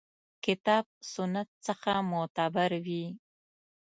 کتاب 0.45 0.85
سنت 1.13 1.47
څخه 1.65 1.91
معتبر 2.11 2.69
وي. 2.85 3.05